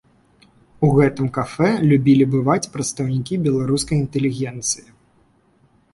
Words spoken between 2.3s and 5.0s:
бываць прадстаўнікі беларускай інтэлігенцыі.